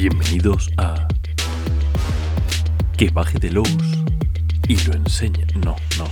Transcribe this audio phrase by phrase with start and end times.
[0.00, 1.06] Bienvenidos a
[2.96, 3.98] Que baje de Lowe's
[4.66, 5.44] y lo enseñe.
[5.56, 6.08] No, no.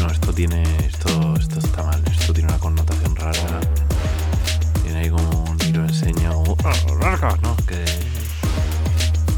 [0.00, 0.64] No, esto tiene.
[0.84, 2.02] Esto, esto está mal.
[2.10, 3.60] Esto tiene una connotación rara.
[4.82, 6.32] Tiene ahí como un y lo enseña.
[6.32, 6.56] o-
[7.42, 7.56] ¿no?
[7.64, 7.84] Que,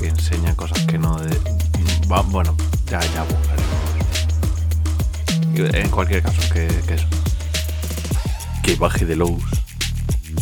[0.09, 1.19] enseña cosas que no.
[2.11, 2.57] Va- bueno,
[2.87, 3.69] ya, ya buscaremos.
[5.75, 7.07] En cualquier caso, que, que eso.
[8.63, 9.45] Que baje de Lowe's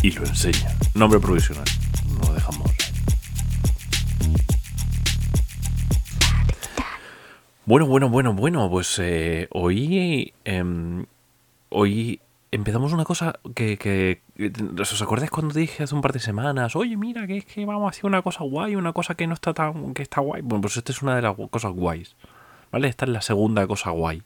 [0.01, 0.73] y lo enseña.
[0.93, 1.65] Nombre provisional.
[7.71, 11.05] Bueno, bueno, bueno, bueno, pues eh, hoy, em,
[11.69, 12.19] hoy
[12.51, 14.21] empezamos una cosa que, que,
[14.77, 16.75] ¿os acordáis cuando dije hace un par de semanas?
[16.75, 19.35] Oye, mira, que es que vamos a hacer una cosa guay, una cosa que no
[19.35, 20.41] está tan, que está guay.
[20.41, 22.17] Bueno, pues esta es una de las cosas guays,
[22.73, 22.89] ¿vale?
[22.89, 24.21] Esta es la segunda cosa guay.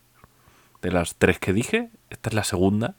[0.82, 2.96] De las tres que dije, esta es la segunda.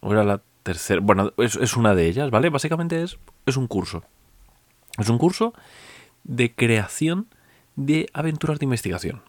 [0.00, 1.02] O era la tercera.
[1.02, 2.48] Bueno, es, es una de ellas, ¿vale?
[2.48, 4.02] Básicamente es, es un curso.
[4.96, 5.52] Es un curso
[6.24, 7.26] de creación
[7.78, 9.22] de aventuras de investigación.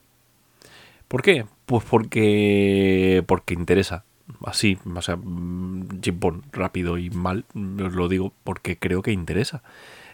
[1.08, 1.45] ¿Por qué?
[1.66, 3.23] Pues porque.
[3.28, 4.03] porque interesa.
[4.45, 9.64] Así, o sea, mm, chimpón, rápido y mal, os lo digo porque creo que interesa.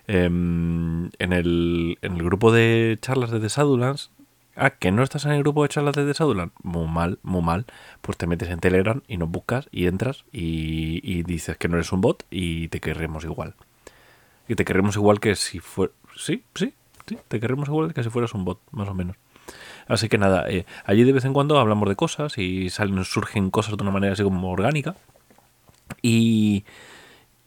[0.07, 4.11] Em, en, el, en el grupo de charlas de The Shadowlands.
[4.57, 6.53] Ah, que no estás en el grupo de charlas de The Shadowlands.
[6.63, 7.65] Muy mal, muy mal.
[8.01, 11.75] Pues te metes en Telegram y nos buscas y entras y, y dices que no
[11.75, 13.55] eres un bot y te querremos igual.
[14.47, 15.91] Y te querremos igual que si fuera.
[16.15, 16.73] Sí, sí,
[17.07, 17.17] sí.
[17.27, 19.17] Te querremos igual que si fueras un bot, más o menos.
[19.87, 23.51] Así que nada, eh, allí de vez en cuando hablamos de cosas y salen, surgen
[23.51, 24.95] cosas de una manera así como orgánica.
[26.01, 26.65] Y,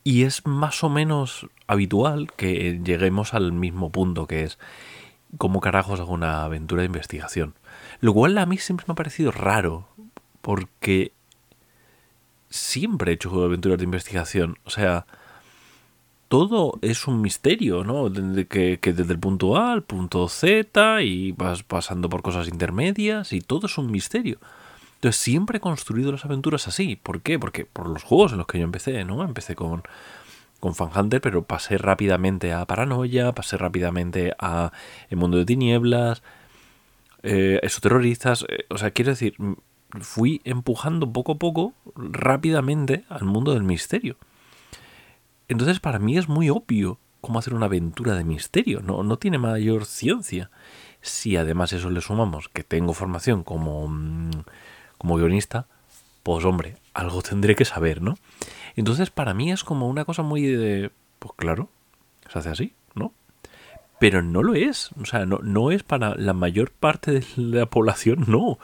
[0.05, 4.59] y es más o menos habitual que lleguemos al mismo punto, que es
[5.37, 7.55] cómo carajos hago una aventura de investigación.
[8.01, 9.89] Lo cual a mí siempre me ha parecido raro,
[10.41, 11.13] porque
[12.49, 14.59] siempre he hecho aventuras de investigación.
[14.65, 15.07] O sea,
[16.29, 18.13] todo es un misterio, ¿no?
[18.49, 23.33] Que, que desde el punto A al punto Z y vas pasando por cosas intermedias
[23.33, 24.39] y todo es un misterio.
[24.97, 26.97] Entonces siempre he construido las aventuras así.
[26.97, 27.39] ¿Por qué?
[27.39, 29.23] Porque por los juegos en los que yo empecé, ¿no?
[29.23, 29.83] Empecé con,
[30.61, 34.73] con Fan Hunter, pero pasé rápidamente a Paranoia, pasé rápidamente a
[35.09, 36.23] El Mundo de Tinieblas,
[37.23, 38.45] eh, Esos Terroristas.
[38.49, 39.37] eh, o sea, quiero decir,
[40.01, 44.17] fui empujando poco a poco, rápidamente, al mundo del misterio.
[45.49, 49.39] Entonces para mí es muy obvio cómo hacer una aventura de misterio, no, no tiene
[49.39, 50.51] mayor ciencia.
[51.01, 54.31] Si además eso le sumamos que tengo formación como, mm,
[54.99, 55.67] como guionista,
[56.23, 58.19] pues hombre, algo tendré que saber, ¿no?
[58.77, 60.91] Entonces para mí es como una cosa muy de...
[61.19, 61.69] Pues claro,
[62.31, 63.13] se hace así, ¿no?
[63.99, 67.67] Pero no lo es, o sea, no, no es para la mayor parte de la
[67.67, 68.59] población, no.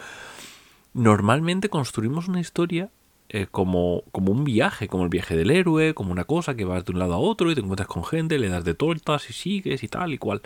[0.92, 2.90] Normalmente construimos una historia
[3.28, 6.84] eh, como, como un viaje, como el viaje del héroe, como una cosa que vas
[6.84, 9.32] de un lado a otro y te encuentras con gente, le das de tortas y
[9.32, 10.42] sigues y tal y cual.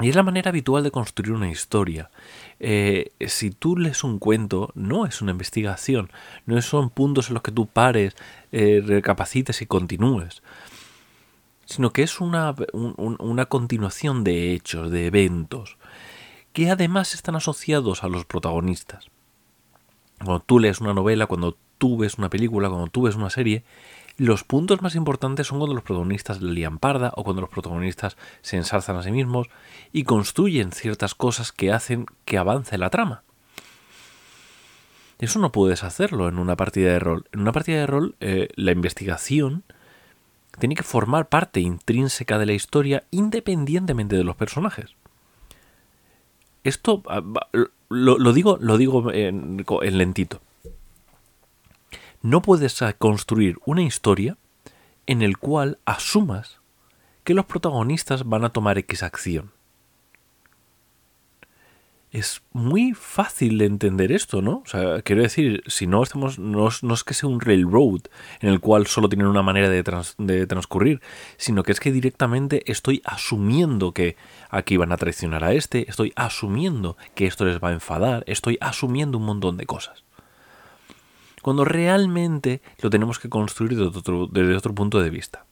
[0.00, 2.08] Y es la manera habitual de construir una historia.
[2.60, 6.10] Eh, si tú lees un cuento, no es una investigación,
[6.46, 8.14] no son puntos en los que tú pares,
[8.52, 10.42] eh, recapacites y continúes,
[11.66, 15.76] sino que es una, un- un- una continuación de hechos, de eventos,
[16.52, 19.10] que además están asociados a los protagonistas
[20.18, 23.64] cuando tú lees una novela, cuando tú ves una película, cuando tú ves una serie,
[24.16, 28.56] los puntos más importantes son cuando los protagonistas lían parda o cuando los protagonistas se
[28.56, 29.48] ensalzan a sí mismos
[29.92, 33.22] y construyen ciertas cosas que hacen que avance la trama.
[35.20, 37.26] Eso no puedes hacerlo en una partida de rol.
[37.32, 39.64] En una partida de rol, eh, la investigación
[40.58, 44.96] tiene que formar parte intrínseca de la historia independientemente de los personajes.
[46.64, 47.22] Esto ah,
[47.88, 50.40] lo, lo digo, lo digo en, en lentito.
[52.22, 54.36] No puedes construir una historia
[55.06, 56.58] en el cual asumas
[57.24, 59.52] que los protagonistas van a tomar X acción.
[62.10, 64.62] Es muy fácil de entender esto, ¿no?
[64.64, 68.00] O sea, quiero decir, si no estamos, no no es que sea un railroad
[68.40, 71.02] en el cual solo tienen una manera de, trans- de transcurrir,
[71.36, 74.16] sino que es que directamente estoy asumiendo que
[74.48, 78.56] aquí van a traicionar a este, estoy asumiendo que esto les va a enfadar, estoy
[78.62, 80.02] asumiendo un montón de cosas.
[81.42, 85.44] Cuando realmente lo tenemos que construir desde otro punto de vista.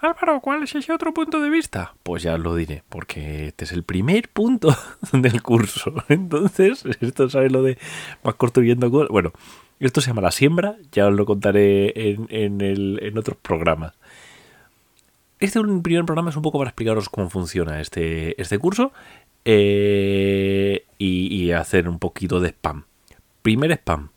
[0.00, 1.94] Álvaro, ¿cuál es ese otro punto de vista?
[2.02, 4.74] Pues ya os lo diré, porque este es el primer punto
[5.12, 5.92] del curso.
[6.08, 7.78] Entonces, esto sabes lo de
[8.22, 9.08] vas construyendo cosas.
[9.10, 9.32] Bueno,
[9.78, 13.94] esto se llama la siembra, ya os lo contaré en, en, el, en otros programas.
[15.38, 18.92] Este primer programa es un poco para explicaros cómo funciona este, este curso
[19.44, 22.84] eh, y, y hacer un poquito de spam.
[23.42, 24.10] Primer spam.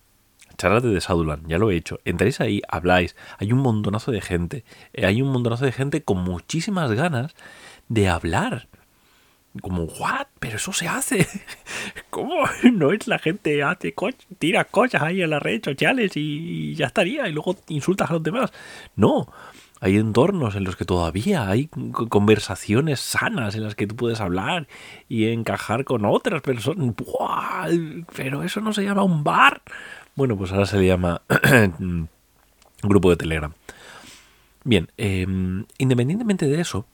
[0.69, 1.99] De Shadowland, ya lo he hecho.
[2.05, 4.63] Entráis ahí, habláis, hay un montonazo de gente,
[4.93, 7.35] eh, hay un montonazo de gente con muchísimas ganas
[7.89, 8.67] de hablar.
[9.61, 10.27] Como, ¿what?
[10.39, 11.27] Pero eso se hace.
[12.09, 12.35] ¿Cómo?
[12.73, 13.93] No es la gente hace
[14.39, 18.23] tira cosas ahí en las redes sociales y ya estaría, y luego insultas a los
[18.23, 18.51] demás.
[18.95, 19.27] No,
[19.83, 24.65] hay entornos en los que todavía hay conversaciones sanas en las que tú puedes hablar
[25.09, 26.95] y encajar con otras personas.
[28.15, 29.61] Pero eso no se llama un bar.
[30.15, 31.21] Bueno, pues ahora se le llama
[32.83, 33.53] grupo de Telegram.
[34.63, 36.85] Bien, em, independientemente de eso,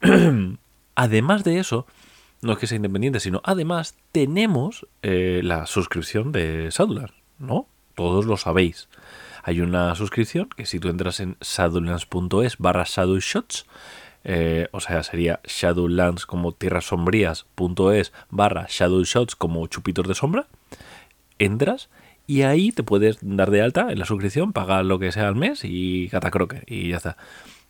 [0.94, 1.86] además de eso,
[2.42, 7.66] no es que sea independiente, sino además tenemos eh, la suscripción de Sadular, ¿no?
[7.94, 8.88] Todos lo sabéis
[9.42, 13.66] hay una suscripción que si tú entras en shadowlands.es barra shadowshots,
[14.24, 20.46] eh, o sea, sería shadowlands como tierras sombrías.es barra shadowshots como chupitos de sombra,
[21.44, 21.90] entras
[22.26, 25.36] y ahí te puedes dar de alta en la suscripción, pagar lo que sea al
[25.36, 27.16] mes y catacroque y ya está.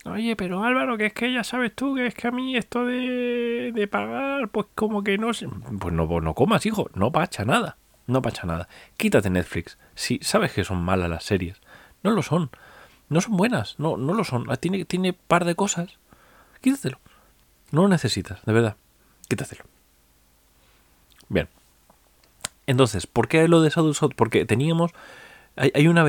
[0.04, 2.84] Oye, pero Álvaro, que es que ya sabes tú que es que a mí esto
[2.84, 5.46] de, de pagar, pues como que no sé.
[5.78, 7.76] Pues no, pues no comas, hijo, no pacha nada.
[8.10, 8.68] No pasa nada.
[8.96, 9.78] Quítate Netflix.
[9.94, 11.60] Si sabes que son malas las series.
[12.02, 12.50] No lo son.
[13.08, 13.78] No son buenas.
[13.78, 14.46] No, no lo son.
[14.58, 15.98] Tiene, tiene par de cosas.
[16.60, 16.98] Quítatelo.
[17.70, 18.76] No lo necesitas, de verdad.
[19.28, 19.62] Quítatelo.
[21.28, 21.48] Bien.
[22.70, 24.92] Entonces, ¿por qué lo de Shadow Porque teníamos.
[25.56, 26.04] Hay, una,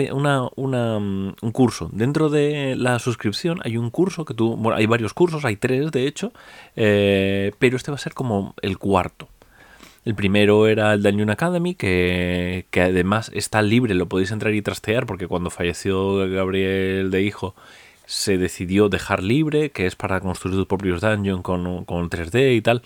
[0.56, 1.90] una, mm, un curso.
[1.92, 4.34] Dentro de la suscripción hay un curso que.
[4.36, 6.32] Bueno, hay varios cursos, hay tres de hecho.
[6.76, 9.28] Eh, pero este va a ser como el cuarto.
[10.06, 15.06] El primero era el New Academy, que, además está libre, lo podéis entrar y trastear,
[15.06, 17.56] porque cuando falleció Gabriel de Hijo
[18.06, 22.62] se decidió dejar libre, que es para construir tus propios dungeons con, con 3D y
[22.62, 22.82] tal.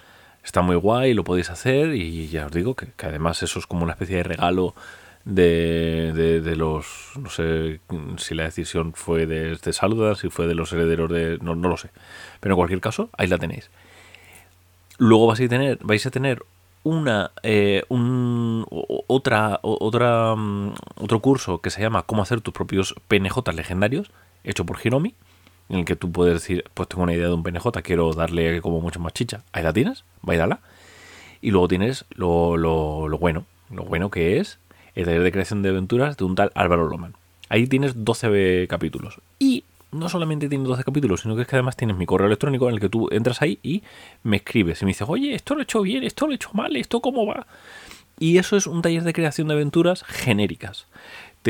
[0.46, 3.84] Está muy guay, lo podéis hacer y ya os digo que, además eso es como
[3.84, 4.76] una especie de regalo
[5.26, 7.14] de, de, los...
[7.20, 7.80] No sé
[8.18, 11.40] si la decisión fue de, de Saludas, si fue de los herederos de...
[11.42, 11.90] No, no lo sé.
[12.40, 13.72] Pero en cualquier caso, ahí la tenéis.
[15.00, 16.44] Luego vais a tener, vais a tener
[16.84, 18.66] una eh, un,
[19.08, 24.12] otra otra mm, otro curso que se llama cómo hacer tus propios PNJ legendarios
[24.44, 25.16] hecho por Hiromi
[25.70, 28.62] en el que tú puedes decir pues tengo una idea de un PNJ quiero darle
[28.62, 30.60] como mucho más chicha ahí la tienes bailala.
[31.42, 34.60] Y luego tienes lo, lo, lo bueno lo bueno que es
[34.96, 37.14] el taller de creación de aventuras de un tal Álvaro Loman.
[37.50, 39.20] Ahí tienes 12 capítulos.
[39.40, 42.68] Y no solamente tiene 12 capítulos, sino que es que además tienes mi correo electrónico
[42.68, 43.84] en el que tú entras ahí y
[44.24, 46.50] me escribes y me dices, oye, esto lo he hecho bien, esto lo he hecho
[46.54, 47.46] mal, esto cómo va.
[48.20, 50.88] Y eso es un taller de creación de aventuras genéricas.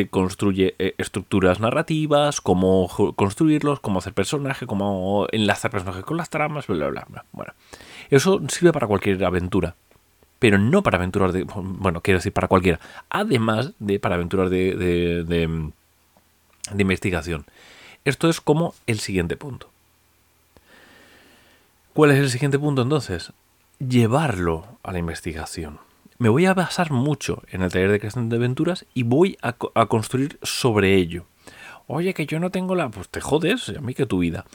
[0.03, 6.67] Construye eh, estructuras narrativas, cómo construirlos, cómo hacer personajes, cómo enlazar personajes con las tramas,
[6.67, 7.25] bla, bla, bla.
[7.31, 7.53] Bueno,
[8.09, 9.75] eso sirve para cualquier aventura
[10.37, 11.43] pero no para aventuras de.
[11.43, 12.79] Bueno, quiero decir para cualquiera.
[13.09, 15.23] Además de para aventuras de, de,
[16.71, 17.45] de investigación.
[18.03, 19.69] Esto es como el siguiente punto.
[21.93, 23.33] ¿Cuál es el siguiente punto entonces?
[23.79, 25.79] Llevarlo a la investigación.
[26.17, 29.53] Me voy a basar mucho en el taller de creación de aventuras y voy a,
[29.53, 31.25] construir sobre ello.
[31.87, 32.89] Oye, que yo no tengo la...
[32.89, 34.45] Pues te jodes, a mí que tu vida.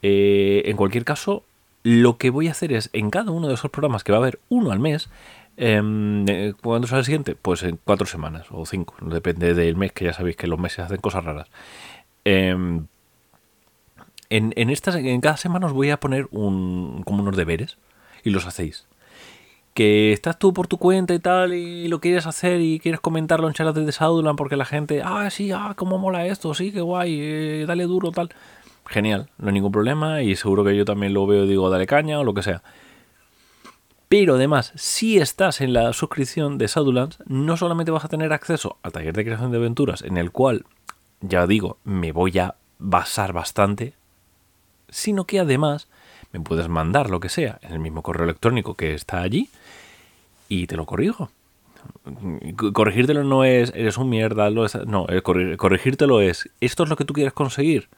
[0.00, 1.44] Eh, en cualquier caso,
[1.82, 4.22] lo que voy a hacer es, en cada uno de esos programas, que va a
[4.22, 5.10] haber uno al mes,
[5.58, 7.34] em, eh, ¿cuándo sale el siguiente?
[7.34, 10.80] Pues en cuatro semanas o cinco, depende del mes, que ya sabéis que los meses
[10.80, 11.48] hacen cosas raras.
[12.24, 12.86] Em,
[14.30, 17.76] en, en, estas, en cada semana os voy a poner un, como unos deberes
[18.24, 18.86] y los hacéis.
[19.74, 23.48] Que estás tú por tu cuenta y tal y lo quieres hacer y quieres comentarlo
[23.48, 26.80] en charlas de Saudulan porque la gente, ah, sí, ah, cómo mola esto, sí, qué
[26.80, 28.30] guay, eh, dale duro, tal.
[28.86, 32.20] Genial, no hay ningún problema y seguro que yo también lo veo digo, dale caña
[32.20, 32.62] o lo que sea.
[34.12, 38.76] Pero además, si estás en la suscripción de Shadowlands, no solamente vas a tener acceso
[38.82, 40.66] al taller de creación de aventuras, en el cual,
[41.22, 43.94] ya digo, me voy a basar bastante,
[44.90, 45.88] sino que además
[46.32, 49.48] me puedes mandar lo que sea en el mismo correo electrónico que está allí
[50.48, 51.30] y te lo corrijo.
[52.72, 57.12] Corregírtelo no es, eres un mierda, no, eh, corregírtelo es, esto es lo que tú
[57.12, 57.88] quieres conseguir.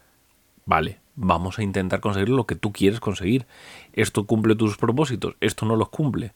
[0.66, 3.46] Vale, vamos a intentar conseguir lo que tú quieres conseguir.
[3.92, 6.32] Esto cumple tus propósitos, esto no los cumple.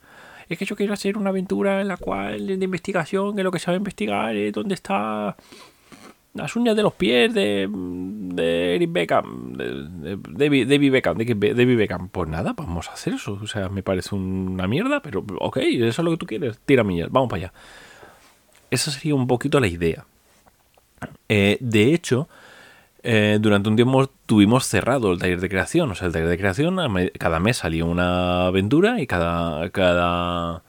[0.49, 3.59] Es que yo quiero hacer una aventura en la cual de investigación, en lo que
[3.59, 5.37] se va a investigar es dónde está
[6.35, 11.77] las uñas de los pies de, de Eric Beckham, de, de, David Beckham, de David
[11.77, 12.09] Beckham.
[12.09, 13.39] Pues nada, vamos a hacer eso.
[13.43, 16.59] O sea, me parece una mierda, pero ok, eso es lo que tú quieres.
[16.65, 17.53] Tira millas, vamos para allá.
[18.71, 20.05] Esa sería un poquito la idea.
[21.29, 22.29] Eh, de hecho,
[23.03, 25.91] eh, durante un tiempo tuvimos cerrado el taller de creación.
[25.91, 26.79] O sea, el taller de creación,
[27.19, 30.63] cada mes salía una aventura y cada, cada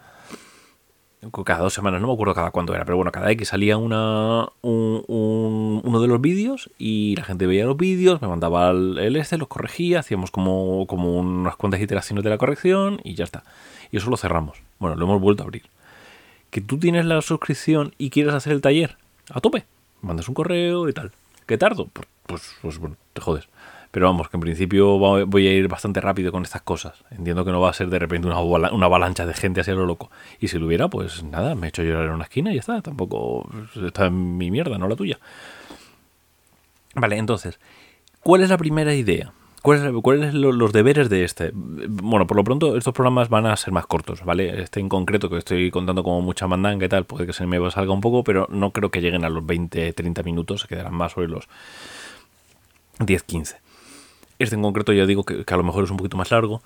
[1.44, 4.48] cada dos semanas, no me acuerdo cada cuánto era, pero bueno, cada X salía una,
[4.62, 9.50] uno de los vídeos y la gente veía los vídeos, me mandaba el, este, los
[9.50, 13.44] corregía, hacíamos como, como unas cuantas iteraciones de la corrección y ya está.
[13.92, 14.60] Y eso lo cerramos.
[14.80, 15.64] Bueno, lo hemos vuelto a abrir.
[16.52, 18.98] Que tú tienes la suscripción y quieres hacer el taller,
[19.30, 19.66] a tope.
[20.02, 21.12] Mandas un correo y tal.
[21.46, 21.90] ¿Qué tardo?
[21.92, 23.50] Pues, pues, pues bueno, te jodes.
[23.92, 27.04] Pero vamos, que en principio voy a ir bastante rápido con estas cosas.
[27.10, 28.38] Entiendo que no va a ser de repente una,
[28.86, 30.12] avalancha de gente así a lo loco.
[30.40, 32.60] Y si lo hubiera, pues nada, me he hecho llorar en una esquina y ya
[32.60, 32.82] está.
[32.82, 33.50] Tampoco
[33.84, 35.18] está en mi mierda, no la tuya.
[36.94, 37.60] Vale, entonces,
[38.22, 39.34] ¿cuál es la primera idea?
[39.62, 41.52] ¿Cuáles son los deberes de este?
[41.54, 44.62] Bueno, por lo pronto estos programas van a ser más cortos, ¿vale?
[44.62, 47.58] Este en concreto que estoy contando como mucha mandanga y tal, puede que se me
[47.72, 50.94] salga un poco, pero no creo que lleguen a los 20, 30 minutos, se quedarán
[50.94, 51.50] más sobre los
[53.00, 53.69] 10, 15.
[54.40, 56.62] Este en concreto ya digo que, a lo mejor es un poquito más largo,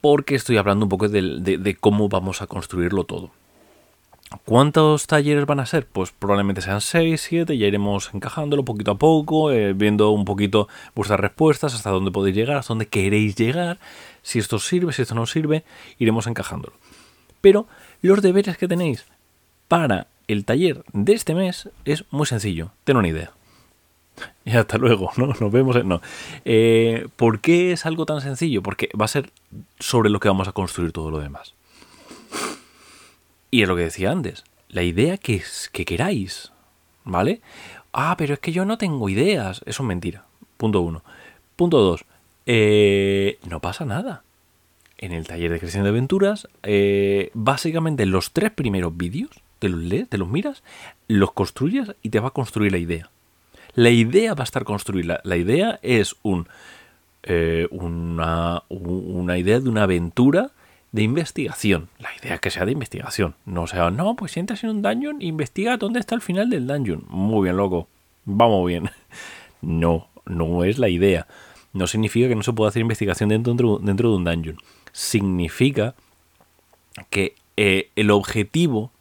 [0.00, 3.30] porque estoy hablando un poco de, cómo vamos a construirlo todo.
[4.44, 5.86] ¿Cuántos talleres van a ser?
[5.86, 10.68] Pues probablemente sean 6, 7, ya iremos encajándolo poquito a poco, eh, viendo un poquito
[10.94, 13.78] vuestras respuestas, hasta dónde podéis llegar, hasta dónde queréis llegar,
[14.22, 15.64] si esto sirve, si esto no sirve,
[15.98, 16.74] iremos encajándolo.
[17.40, 17.66] Pero
[18.02, 19.04] los deberes que tenéis
[19.68, 23.32] para el taller de este mes es muy sencillo, ten una idea.
[24.44, 25.28] Y hasta luego, ¿no?
[25.28, 25.82] Nos vemos.
[25.84, 26.00] No.
[26.44, 28.62] Eh, ¿Por qué es algo tan sencillo?
[28.62, 29.30] Porque va a ser
[29.78, 31.54] sobre lo que vamos a construir todo lo demás.
[33.50, 34.44] Y es lo que decía antes.
[34.68, 35.42] La idea que,
[35.72, 36.52] que queráis.
[37.04, 37.40] ¿Vale?
[37.92, 39.62] Ah, pero es que yo no tengo ideas.
[39.66, 40.24] Eso es mentira.
[40.56, 41.02] Punto uno.
[41.56, 42.04] Punto dos.
[42.46, 44.24] Eh, no pasa nada.
[44.98, 49.80] En el taller de creación de aventuras, eh, básicamente los tres primeros vídeos, te los
[49.80, 50.62] lees, te los miras,
[51.08, 53.10] los construyes y te va a construir la idea.
[53.74, 55.20] La idea va a estar construida.
[55.24, 56.48] La idea es un,
[57.22, 60.52] eh, una, una idea de una aventura
[60.92, 61.88] de investigación.
[61.98, 63.34] La idea que sea de investigación.
[63.46, 67.04] No sea, no, pues sientas en un dungeon investiga dónde está el final del dungeon.
[67.08, 67.88] Muy bien, loco.
[68.24, 68.90] Vamos bien.
[69.60, 71.26] No, no es la idea.
[71.72, 74.58] No significa que no se pueda hacer investigación dentro, dentro de un dungeon.
[74.92, 75.94] Significa
[77.08, 78.92] que eh, el objetivo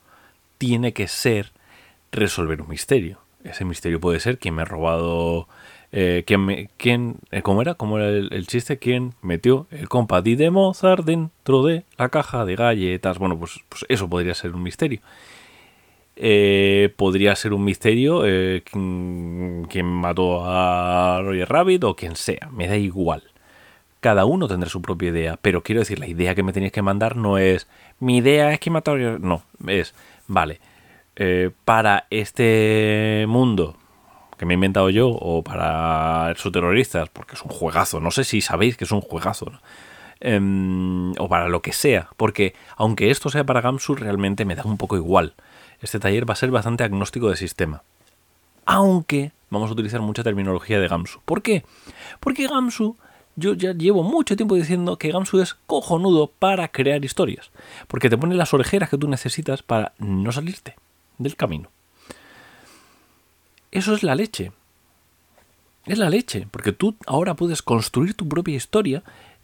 [0.58, 1.52] tiene que ser
[2.14, 3.20] resolver un misterio.
[3.44, 5.48] Ese misterio puede ser quién me ha robado.
[5.92, 7.76] Eh, quién, me, quién eh, ¿Cómo era?
[7.76, 8.80] ¿Cómo era el, chiste?
[8.80, 13.20] ¿Quién metió el compadí de Mozart dentro de la caja de galletas?
[13.20, 15.02] Bueno, pues, pues eso podría ser un misterio.
[16.16, 18.22] Eh, podría ser un misterio
[18.64, 23.24] quién, mató a Roger Rabbit o quien sea, me da igual.
[24.00, 26.82] Cada uno tendrá su propia idea, pero quiero decir, la idea que me tenéis que
[26.82, 27.68] mandar no es
[28.00, 29.22] mi idea es que mató a Roger.
[29.22, 29.94] No, es,
[30.28, 30.60] vale,
[31.16, 33.78] eh, para este mundo
[34.38, 38.24] que me he inventado yo o para sus terroristas, porque es un juegazo, no sé
[38.24, 39.52] si sabéis que es un juegazo,
[40.20, 44.64] em, o para lo que sea, porque aunque esto sea para Gamsu, realmente me da
[44.64, 45.34] un poco igual.
[45.82, 47.84] Este taller va a ser bastante agnóstico de sistema.
[48.66, 51.20] Aunque vamos a utilizar mucha terminología de Gamsu.
[51.26, 51.64] ¿Por qué?
[52.20, 52.98] Porque Gamsu,
[53.36, 57.52] yo ya llevo mucho tiempo diciendo que Gamsu es cojonudo para crear historias.
[57.88, 60.76] Porque te pone las orejeras que tú necesitas para no salirte
[61.18, 61.70] del camino.
[63.72, 64.52] Eso es la leche.
[65.86, 69.04] Es la leche, porque tú ahora puedes construir tu propia historia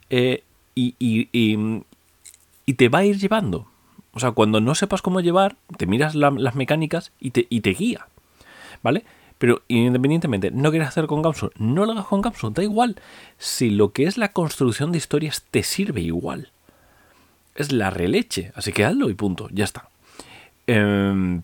[0.09, 0.43] eh,
[0.75, 3.67] y, y, te va a ir llevando.
[4.13, 7.71] O sea, cuando no sepas cómo llevar, te miras las mecánicas y te, y te
[7.71, 8.07] guía.
[8.83, 9.03] ¿Vale?
[9.39, 12.97] Pero independientemente, no quieres hacer con Gamsu, no lo hagas con Gamsu, da igual.
[13.37, 16.51] Si lo que es la construcción de historias te sirve igual.
[17.55, 19.89] Es la releche, así que hazlo y punto, ya está.
[20.67, 21.41] Eh,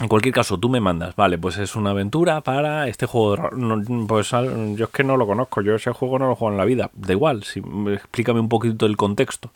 [0.00, 4.04] en cualquier caso, tú me mandas, vale, pues es una aventura para este juego de
[4.08, 6.64] Pues yo es que no lo conozco, yo ese juego no lo juego en la
[6.64, 6.90] vida.
[6.94, 7.44] Da igual,
[7.92, 9.52] explícame un poquito el contexto.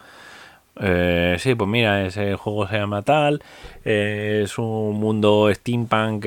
[0.80, 3.42] Eh, sí, pues mira, ese juego se llama tal,
[3.84, 6.24] eh, es un mundo steampunk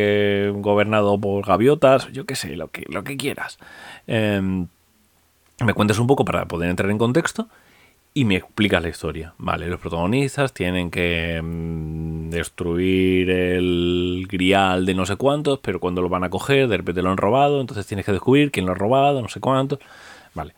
[0.55, 3.59] gobernado por gaviotas, yo qué sé, lo que, lo que quieras.
[4.07, 4.67] Em,
[5.63, 7.47] me cuentes un poco para poder entrar en contexto
[8.13, 9.33] y me explicas la historia.
[9.37, 16.01] Vale, los protagonistas tienen que mm, destruir el grial de no sé cuántos, pero cuando
[16.01, 18.73] lo van a coger, de repente lo han robado, entonces tienes que descubrir quién lo
[18.73, 19.79] ha robado, no sé cuántos.
[20.33, 20.53] Vale.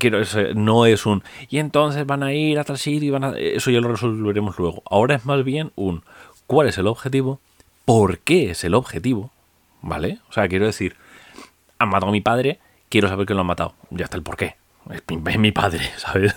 [0.00, 0.20] Quiero,
[0.54, 1.22] no es un.
[1.48, 3.38] Y entonces van a ir a tal sitio y van a.
[3.38, 4.82] Eso ya lo resolveremos luego.
[4.90, 6.02] Ahora es más bien un.
[6.46, 7.40] ¿Cuál es el objetivo?
[7.84, 9.30] ¿Por qué es el objetivo?
[9.82, 10.18] ¿Vale?
[10.28, 10.96] O sea, quiero decir,
[11.78, 12.58] han matado a mi padre,
[12.88, 13.74] quiero saber que lo han matado.
[13.90, 14.56] Ya está el por qué
[14.90, 16.34] es mi padre, ¿sabes?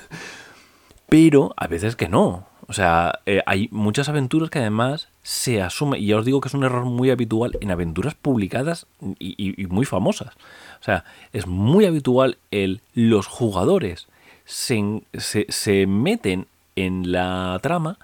[1.07, 2.47] Pero a veces que no.
[2.67, 6.49] O sea, eh, hay muchas aventuras que además se asume, y ya os digo que
[6.49, 8.85] es un error muy habitual en aventuras publicadas
[9.17, 10.35] y, muy famosas.
[10.79, 11.03] O sea,
[11.33, 14.07] es muy habitual el los jugadores
[14.45, 17.97] se, se, se meten en la trama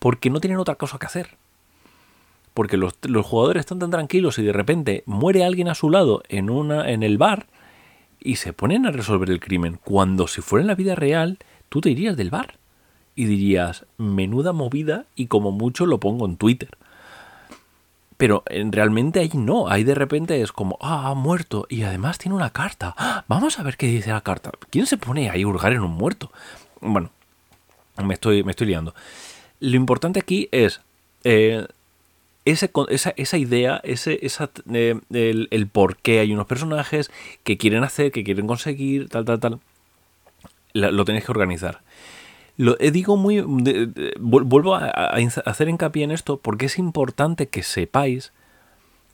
[0.00, 1.36] porque no tienen otra cosa que hacer.
[2.54, 6.24] Porque los, los jugadores están tan tranquilos y de repente muere alguien a su lado
[6.28, 7.46] en, una, en el bar
[8.20, 9.78] y se ponen a resolver el crimen.
[9.82, 12.58] Cuando si fuera en la vida real, tú te irías del bar
[13.14, 16.70] y dirías, menuda movida y como mucho lo pongo en Twitter.
[18.16, 22.34] Pero realmente ahí no, ahí de repente es como, ah, ha muerto y además tiene
[22.34, 22.94] una carta.
[22.98, 23.24] ¡Ah!
[23.28, 24.50] Vamos a ver qué dice la carta.
[24.70, 26.32] ¿Quién se pone ahí a hurgar en un muerto?
[26.80, 27.10] Bueno,
[28.02, 28.94] me estoy, me estoy liando.
[29.60, 30.80] Lo importante aquí es
[31.22, 31.66] eh,
[32.50, 34.20] esa, idea, ese,
[34.72, 35.00] eh,
[35.50, 37.10] el, por qué hay unos personajes
[37.44, 39.60] que quieren hacer, que quieren conseguir, tal, tal, tal.
[40.72, 41.82] lo tenéis que organizar.
[42.56, 43.40] Lo eh, digo muy.
[44.18, 44.88] vuelvo a,
[45.46, 48.32] hacer hincapié en esto porque es importante que sepáis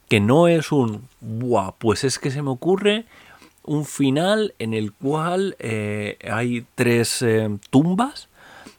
[0.08, 1.08] que no es un.
[1.20, 3.04] Buah, pues es que se me ocurre
[3.64, 7.24] un final en el cual eh, hay tres
[7.70, 8.28] tumbas.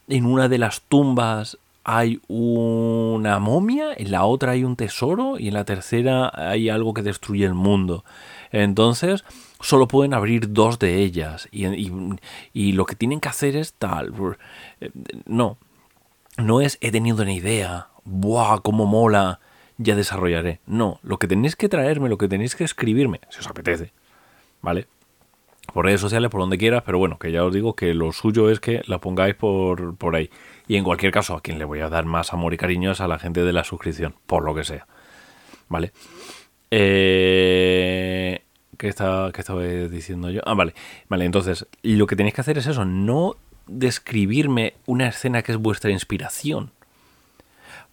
[0.07, 5.50] En una de las tumbas hay una momia, en la otra hay un tesoro y
[5.50, 8.04] en la tercera hay algo que destruye el mundo.
[8.51, 9.24] Entonces,
[9.62, 14.13] solo pueden abrir dos de ellas y, lo que tienen que hacer es tal.
[14.82, 14.89] Eh,
[15.27, 15.58] no,
[16.38, 19.39] no es he tenido una idea, ¡buah, cómo mola!
[19.77, 20.62] Ya desarrollaré.
[20.65, 23.92] No, lo que tenéis que traerme, lo que tenéis que escribirme, si os apetece,
[24.62, 24.88] ¿vale?
[25.74, 28.50] Por redes sociales, por donde quieras, pero bueno, que ya os digo que lo suyo
[28.50, 30.29] es que la pongáis por, por ahí.
[30.67, 33.01] Y en cualquier caso, a quien le voy a dar más amor y cariño es
[33.01, 34.88] a la gente de la suscripción, por lo que sea.
[35.67, 35.91] ¿Vale?
[36.72, 38.41] Eh,
[38.77, 39.31] ¿Qué, estaba,
[39.89, 40.41] diciendo yo?
[40.45, 40.74] Ah, vale.
[41.07, 43.36] Vale, entonces, lo que tenéis que hacer es eso, no
[43.67, 46.72] describirme una escena que es vuestra inspiración.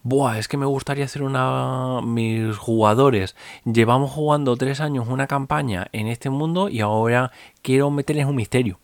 [0.05, 2.01] Buah, es que me gustaría hacer una...
[2.03, 7.31] Mis jugadores, llevamos jugando tres años una campaña en este mundo y ahora
[7.63, 8.81] quiero meterles un misterio.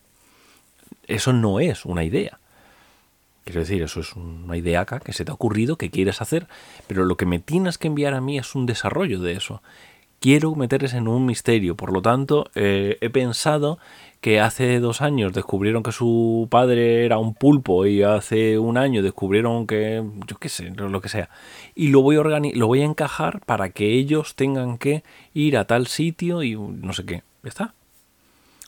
[1.07, 2.39] Eso no es una idea.
[3.43, 6.47] Quiero decir, eso es una idea acá que se te ha ocurrido, que quieres hacer,
[6.87, 9.61] pero lo que me tienes que enviar a mí es un desarrollo de eso
[10.19, 11.75] quiero meterles en un misterio.
[11.75, 13.79] Por lo tanto, eh, he pensado
[14.21, 19.01] que hace dos años descubrieron que su padre era un pulpo y hace un año
[19.01, 21.29] descubrieron que, yo qué sé, lo que sea.
[21.73, 25.03] Y lo voy a, lo voy a encajar para que ellos tengan que
[25.33, 27.23] ir a tal sitio y no sé qué.
[27.43, 27.73] ¿Ya está?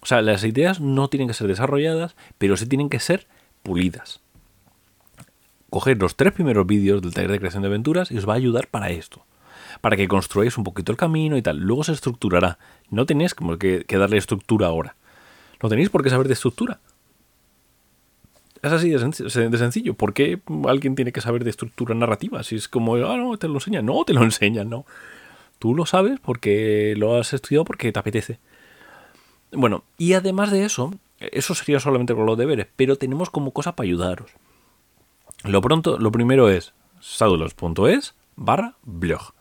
[0.01, 3.27] O sea, las ideas no tienen que ser desarrolladas, pero sí tienen que ser
[3.61, 4.21] pulidas.
[5.69, 8.37] Coger los tres primeros vídeos del taller de creación de aventuras y os va a
[8.37, 9.25] ayudar para esto
[9.81, 11.57] para que construáis un poquito el camino y tal.
[11.57, 12.59] Luego se estructurará.
[12.89, 14.95] No tenéis como que, darle estructura ahora.
[15.61, 16.79] No tenéis por qué saber de estructura.
[18.61, 19.95] Es así de, sencillo.
[19.95, 22.43] ¿Por qué alguien tiene que saber de estructura narrativa?
[22.43, 23.85] Si es como, ah, no, te lo enseñan.
[23.87, 24.85] No, te lo enseñan, no.
[25.57, 28.39] Tú lo sabes porque lo has estudiado porque te apetece.
[29.51, 33.75] Bueno, y además de eso, eso sería solamente con los deberes, pero tenemos como cosa
[33.75, 34.31] para ayudaros.
[35.43, 39.33] Lo pronto, lo primero es sadulos.es barra blog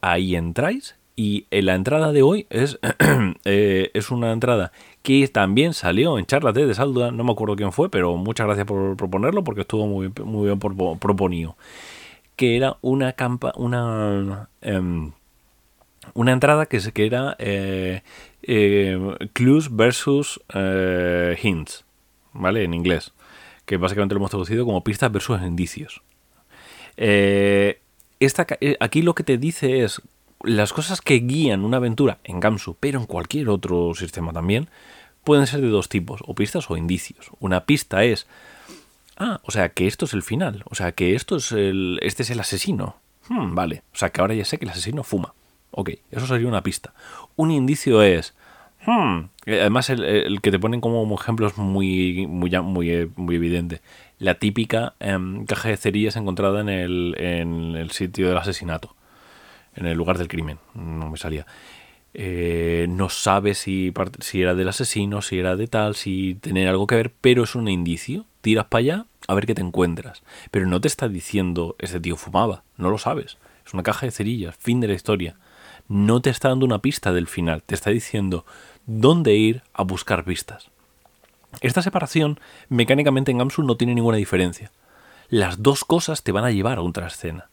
[0.00, 2.78] ahí entráis y en la entrada de hoy es,
[3.44, 7.72] eh, es una entrada que también salió en charlas de Salda, no me acuerdo quién
[7.72, 11.56] fue, pero muchas gracias por proponerlo porque estuvo muy, muy bien proponido.
[12.36, 15.12] Que era una campa, una em,
[16.14, 18.02] una entrada que, que era eh,
[18.42, 18.98] eh,
[19.32, 20.40] clues versus
[21.42, 21.84] hints,
[22.32, 22.64] ¿vale?
[22.64, 23.12] En inglés.
[23.66, 26.02] Que básicamente lo hemos traducido como pistas versus indicios.
[26.96, 27.79] Eh,
[28.20, 30.02] eh, aquí lo que te dice es
[30.42, 34.68] las cosas que guían una aventura en Gamsu, pero en cualquier otro sistema también,
[35.24, 37.30] pueden ser de dos tipos, o pistas o indicios.
[37.40, 38.26] Una pista es,
[39.16, 42.22] ah, o sea que esto es el final, o sea que esto es el, este
[42.22, 42.96] es el asesino.
[43.28, 45.34] Hmm, vale, o sea que ahora ya sé que el asesino fuma.
[45.72, 46.92] Ok, eso sería una pista.
[47.36, 48.34] Un indicio es,
[48.86, 53.80] hmm, eh, además el, que te ponen como ejemplo es muy, muy, muy, muy evidente
[54.20, 58.94] la típica em, caja de cerillas encontrada en el, en el sitio del asesinato,
[59.74, 60.58] en el lugar del crimen.
[60.74, 61.46] No me salía.
[62.12, 66.86] Eh, no sabe si, si era del asesino, si era de tal, si tenía algo
[66.86, 68.26] que ver, pero es un indicio.
[68.42, 70.22] Tiras para allá a ver qué te encuentras.
[70.50, 73.38] Pero no te está diciendo ese tío fumaba, no lo sabes.
[73.66, 75.36] Es una caja de cerillas, fin de la historia.
[75.88, 78.44] No te está dando una pista del final, te está diciendo
[78.98, 80.70] dónde ir a buscar pistas.
[81.60, 84.70] Esta separación mecánicamente en Gamsu no tiene ninguna diferencia.
[85.28, 87.48] Las dos cosas te van a llevar a otra escena.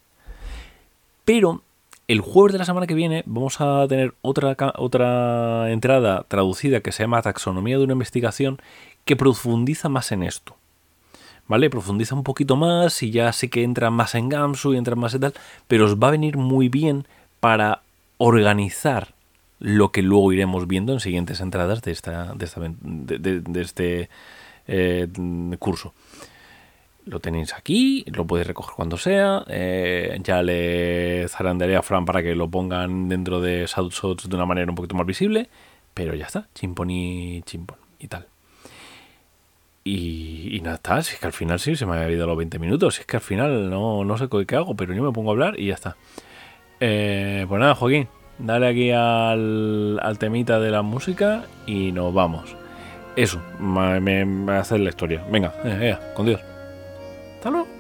[1.26, 1.62] Pero
[2.08, 6.92] el jueves de la semana que viene vamos a tener otra, otra entrada traducida que
[6.92, 8.60] se llama Taxonomía de una investigación
[9.06, 10.56] que profundiza más en esto.
[11.48, 11.70] ¿Vale?
[11.70, 15.14] Profundiza un poquito más y ya sé que entra más en Gamsu y entra más
[15.14, 15.34] en tal,
[15.68, 17.08] pero os va a venir muy bien
[17.40, 17.84] para
[18.18, 19.17] organizar
[19.60, 24.10] lo que luego iremos viendo en siguientes entradas de, esta, de, este
[24.68, 25.08] eh,
[25.60, 25.94] curso.
[27.06, 29.44] lo tenéis aquí, lo podéis recoger cuando sea.
[29.48, 34.46] eh, ya le zarandaré a Fran para que lo pongan dentro de Shots de una
[34.46, 35.50] manera un poquito más visible.
[35.94, 38.28] Pero ya está, chimpón y chimpón y tal.
[39.84, 41.02] Y, nada, está.
[41.02, 42.96] Si es que al final sí se me ha ido los 20 minutos.
[42.96, 45.34] Si es que al final no, no sé qué hago, pero yo me pongo a
[45.34, 45.96] hablar y ya está.
[46.80, 48.08] Eh, pues nada, Joaquín,
[48.40, 52.56] dale aquí al, al temita de la música y nos vamos.
[53.16, 55.24] Eso, me, me, hace la historia.
[55.32, 56.42] Venga, eh, eh, con Dios.
[57.38, 57.77] Hasta luego.